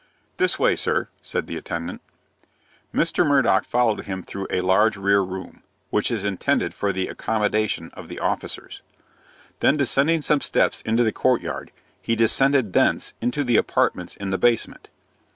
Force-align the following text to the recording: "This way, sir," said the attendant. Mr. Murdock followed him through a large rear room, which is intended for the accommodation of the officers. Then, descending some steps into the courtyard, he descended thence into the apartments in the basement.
"This 0.37 0.57
way, 0.57 0.75
sir," 0.75 1.09
said 1.21 1.45
the 1.45 1.57
attendant. 1.57 2.01
Mr. 2.91 3.23
Murdock 3.23 3.63
followed 3.63 4.05
him 4.05 4.23
through 4.23 4.47
a 4.49 4.61
large 4.61 4.97
rear 4.97 5.21
room, 5.21 5.61
which 5.91 6.09
is 6.09 6.25
intended 6.25 6.73
for 6.73 6.91
the 6.91 7.07
accommodation 7.07 7.91
of 7.93 8.07
the 8.07 8.17
officers. 8.17 8.81
Then, 9.59 9.77
descending 9.77 10.23
some 10.23 10.41
steps 10.41 10.81
into 10.87 11.03
the 11.03 11.13
courtyard, 11.13 11.69
he 12.01 12.15
descended 12.15 12.73
thence 12.73 13.13
into 13.21 13.43
the 13.43 13.57
apartments 13.57 14.15
in 14.15 14.31
the 14.31 14.39
basement. 14.39 14.89